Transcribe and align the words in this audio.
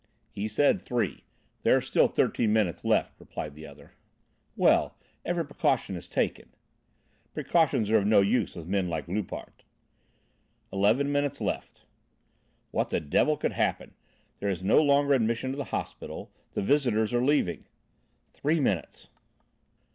"He 0.31 0.47
said 0.47 0.81
three; 0.81 1.25
there 1.61 1.77
are 1.77 1.79
still 1.79 2.07
thirteen 2.07 2.51
minutes 2.51 2.83
left," 2.83 3.19
replied 3.19 3.53
the 3.53 3.67
other. 3.67 3.91
"Well, 4.55 4.97
every 5.23 5.45
precaution 5.45 5.95
is 5.95 6.07
taken." 6.07 6.49
"Precautions 7.35 7.91
are 7.91 7.99
of 7.99 8.07
no 8.07 8.19
use 8.19 8.55
with 8.55 8.65
men 8.65 8.89
like 8.89 9.07
Loupart." 9.07 9.63
"Eleven 10.73 11.11
minutes 11.11 11.39
left." 11.39 11.85
"What 12.71 12.89
the 12.89 12.99
devil 12.99 13.37
could 13.37 13.51
happen? 13.53 13.93
There 14.39 14.49
is 14.49 14.63
no 14.63 14.81
longer 14.81 15.13
admission 15.13 15.51
to 15.51 15.57
the 15.57 15.65
hospital; 15.65 16.31
the 16.55 16.63
visitors 16.63 17.13
are 17.13 17.23
leaving." 17.23 17.67
"Three 18.33 18.59
minutes!" 18.59 19.09